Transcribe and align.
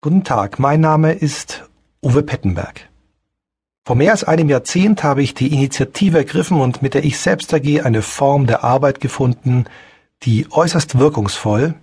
Guten 0.00 0.22
Tag, 0.22 0.60
mein 0.60 0.80
Name 0.80 1.10
ist 1.10 1.68
Uwe 2.04 2.22
Pettenberg. 2.22 2.88
Vor 3.84 3.96
mehr 3.96 4.12
als 4.12 4.22
einem 4.22 4.48
Jahrzehnt 4.48 5.02
habe 5.02 5.24
ich 5.24 5.34
die 5.34 5.52
Initiative 5.52 6.18
ergriffen 6.18 6.60
und 6.60 6.82
mit 6.82 6.94
der 6.94 7.02
Ich 7.04 7.18
selbst 7.18 7.52
AG 7.52 7.80
eine 7.82 8.02
Form 8.02 8.46
der 8.46 8.62
Arbeit 8.62 9.00
gefunden, 9.00 9.64
die 10.22 10.46
äußerst 10.52 11.00
wirkungsvoll 11.00 11.74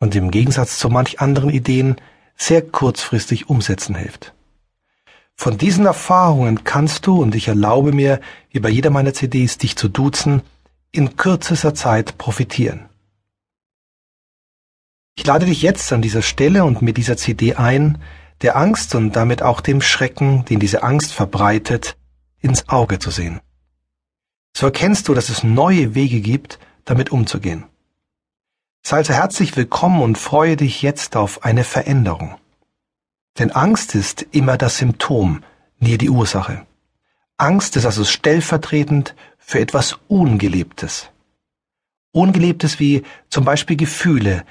und 0.00 0.16
im 0.16 0.32
Gegensatz 0.32 0.80
zu 0.80 0.88
manch 0.88 1.20
anderen 1.20 1.50
Ideen 1.50 1.94
sehr 2.34 2.60
kurzfristig 2.60 3.48
umsetzen 3.48 3.94
hilft. 3.94 4.34
Von 5.36 5.58
diesen 5.58 5.86
Erfahrungen 5.86 6.64
kannst 6.64 7.06
du, 7.06 7.22
und 7.22 7.36
ich 7.36 7.46
erlaube 7.46 7.92
mir, 7.92 8.18
wie 8.50 8.58
bei 8.58 8.68
jeder 8.68 8.90
meiner 8.90 9.14
CDs, 9.14 9.58
dich 9.58 9.76
zu 9.76 9.88
duzen, 9.88 10.42
in 10.90 11.16
kürzester 11.16 11.72
Zeit 11.72 12.18
profitieren. 12.18 12.87
Ich 15.18 15.26
lade 15.26 15.46
dich 15.46 15.62
jetzt 15.62 15.92
an 15.92 16.00
dieser 16.00 16.22
Stelle 16.22 16.64
und 16.64 16.80
mit 16.80 16.96
dieser 16.96 17.16
CD 17.16 17.56
ein, 17.56 17.98
der 18.40 18.54
Angst 18.54 18.94
und 18.94 19.16
damit 19.16 19.42
auch 19.42 19.60
dem 19.60 19.80
Schrecken, 19.80 20.44
den 20.44 20.60
diese 20.60 20.84
Angst 20.84 21.12
verbreitet, 21.12 21.96
ins 22.38 22.68
Auge 22.68 23.00
zu 23.00 23.10
sehen. 23.10 23.40
So 24.56 24.66
erkennst 24.66 25.08
du, 25.08 25.14
dass 25.14 25.28
es 25.28 25.42
neue 25.42 25.96
Wege 25.96 26.20
gibt, 26.20 26.60
damit 26.84 27.10
umzugehen. 27.10 27.64
Sei 28.82 28.98
also 28.98 29.12
herzlich 29.12 29.56
willkommen 29.56 30.02
und 30.02 30.18
freue 30.18 30.56
dich 30.56 30.82
jetzt 30.82 31.16
auf 31.16 31.42
eine 31.42 31.64
Veränderung. 31.64 32.36
Denn 33.40 33.50
Angst 33.50 33.96
ist 33.96 34.24
immer 34.30 34.56
das 34.56 34.78
Symptom, 34.78 35.42
nie 35.80 35.98
die 35.98 36.10
Ursache. 36.10 36.64
Angst 37.38 37.74
ist 37.74 37.86
also 37.86 38.04
stellvertretend 38.04 39.16
für 39.36 39.58
etwas 39.58 39.98
Ungelebtes. 40.06 41.10
Ungelebtes 42.12 42.78
wie 42.78 43.02
zum 43.30 43.44
Beispiel 43.44 43.76
Gefühle, 43.76 44.44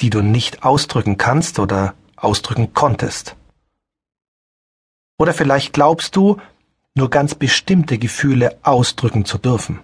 die 0.00 0.10
du 0.10 0.22
nicht 0.22 0.64
ausdrücken 0.64 1.18
kannst 1.18 1.58
oder 1.58 1.94
ausdrücken 2.16 2.74
konntest. 2.74 3.36
Oder 5.18 5.32
vielleicht 5.32 5.72
glaubst 5.72 6.16
du, 6.16 6.38
nur 6.94 7.10
ganz 7.10 7.34
bestimmte 7.34 7.98
Gefühle 7.98 8.58
ausdrücken 8.62 9.24
zu 9.24 9.38
dürfen. 9.38 9.80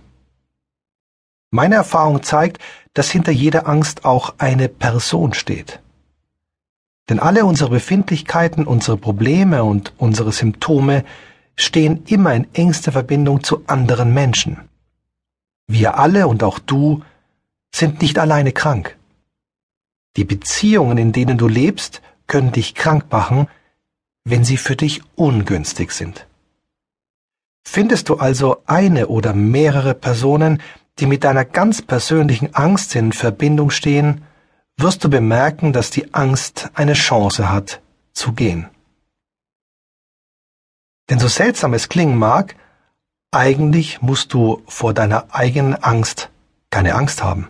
Meine 1.50 1.74
Erfahrung 1.74 2.22
zeigt, 2.22 2.58
dass 2.94 3.10
hinter 3.10 3.32
jeder 3.32 3.66
Angst 3.66 4.04
auch 4.04 4.34
eine 4.38 4.68
Person 4.68 5.34
steht. 5.34 5.80
Denn 7.08 7.18
alle 7.18 7.44
unsere 7.44 7.70
Befindlichkeiten, 7.70 8.66
unsere 8.66 8.96
Probleme 8.96 9.64
und 9.64 9.92
unsere 9.98 10.30
Symptome 10.30 11.04
stehen 11.56 12.04
immer 12.06 12.34
in 12.34 12.46
engster 12.54 12.92
Verbindung 12.92 13.42
zu 13.42 13.64
anderen 13.66 14.14
Menschen. 14.14 14.58
Wir 15.66 15.98
alle 15.98 16.28
und 16.28 16.44
auch 16.44 16.60
du 16.60 17.02
sind 17.74 18.00
nicht 18.00 18.18
alleine 18.18 18.52
krank. 18.52 18.96
Die 20.16 20.24
Beziehungen, 20.24 20.98
in 20.98 21.12
denen 21.12 21.38
du 21.38 21.48
lebst, 21.48 22.02
können 22.26 22.52
dich 22.52 22.74
krank 22.74 23.06
machen, 23.10 23.48
wenn 24.24 24.44
sie 24.44 24.56
für 24.56 24.76
dich 24.76 25.02
ungünstig 25.16 25.92
sind. 25.92 26.26
Findest 27.62 28.08
du 28.08 28.16
also 28.16 28.62
eine 28.66 29.08
oder 29.08 29.32
mehrere 29.34 29.94
Personen, 29.94 30.62
die 30.98 31.06
mit 31.06 31.24
deiner 31.24 31.44
ganz 31.44 31.82
persönlichen 31.82 32.54
Angst 32.54 32.94
in 32.96 33.12
Verbindung 33.12 33.70
stehen, 33.70 34.22
wirst 34.76 35.04
du 35.04 35.10
bemerken, 35.10 35.72
dass 35.72 35.90
die 35.90 36.14
Angst 36.14 36.70
eine 36.74 36.94
Chance 36.94 37.50
hat, 37.50 37.80
zu 38.12 38.32
gehen. 38.32 38.68
Denn 41.08 41.18
so 41.18 41.28
seltsam 41.28 41.74
es 41.74 41.88
klingen 41.88 42.18
mag, 42.18 42.56
eigentlich 43.30 44.00
musst 44.02 44.32
du 44.32 44.62
vor 44.66 44.94
deiner 44.94 45.34
eigenen 45.34 45.74
Angst 45.74 46.30
keine 46.70 46.94
Angst 46.94 47.22
haben. 47.22 47.48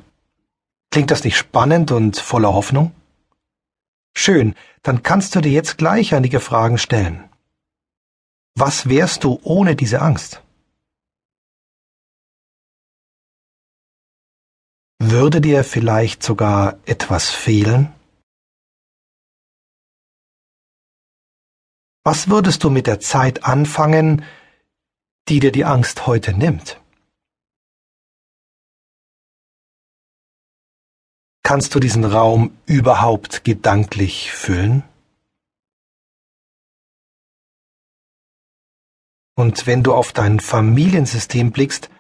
Klingt 0.91 1.11
das 1.11 1.23
nicht 1.25 1.37
spannend 1.37 1.93
und 1.93 2.17
voller 2.17 2.53
Hoffnung? 2.53 2.93
Schön, 4.17 4.57
dann 4.83 5.03
kannst 5.03 5.35
du 5.35 5.41
dir 5.41 5.53
jetzt 5.53 5.79
gleich 5.79 6.15
einige 6.15 6.41
Fragen 6.41 6.79
stellen. 6.79 7.29
Was 8.57 8.89
wärst 8.89 9.23
du 9.25 9.39
ohne 9.45 9.77
diese 9.77 10.03
Angst? 10.03 10.43
Würde 14.99 15.41
dir 15.41 15.65
vielleicht 15.65 16.23
sogar 16.23 16.79
etwas 16.85 17.31
fehlen? 17.31 17.95
Was 22.05 22.29
würdest 22.29 22.65
du 22.65 22.71
mit 22.71 22.87
der 22.87 22.99
Zeit 23.01 23.45
anfangen, 23.45 24.25
die 25.29 25.39
dir 25.39 25.53
die 25.53 25.65
Angst 25.65 26.07
heute 26.07 26.33
nimmt? 26.33 26.81
Kannst 31.51 31.75
du 31.75 31.81
diesen 31.81 32.05
Raum 32.05 32.57
überhaupt 32.67 33.43
gedanklich 33.43 34.31
füllen? 34.31 34.85
Und 39.35 39.67
wenn 39.67 39.83
du 39.83 39.93
auf 39.93 40.13
dein 40.13 40.39
Familiensystem 40.39 41.51
blickst, 41.51 41.91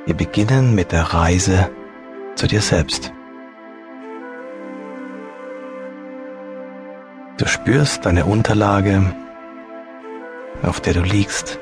Wir 0.07 0.15
beginnen 0.15 0.77
mit 0.77 0.93
der 0.93 1.13
Reise 1.13 1.71
zu 2.37 2.47
dir 2.47 2.61
selbst. 2.61 3.13
Du 7.39 7.47
spürst 7.47 8.05
deine 8.05 8.25
Unterlage, 8.25 9.15
auf 10.65 10.81
der 10.81 10.95
du 10.95 11.03
liegst, 11.03 11.61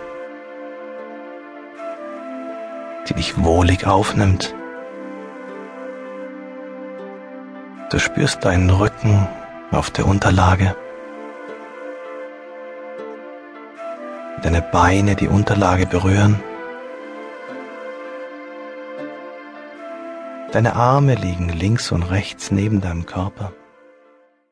die 3.06 3.12
dich 3.12 3.44
wohlig 3.44 3.87
aufnimmt. 3.87 4.55
Du 7.90 7.99
spürst 7.99 8.43
deinen 8.46 8.70
Rücken 8.70 9.28
auf 9.70 9.90
der 9.90 10.06
Unterlage, 10.06 10.75
deine 14.43 14.62
Beine 14.62 15.14
die 15.14 15.28
Unterlage 15.28 15.84
berühren. 15.84 16.43
Deine 20.52 20.75
Arme 20.75 21.17
liegen 21.17 21.50
links 21.50 21.93
und 21.93 22.02
rechts 22.02 22.50
neben 22.50 22.81
deinem 22.81 23.05
Körper. 23.05 23.52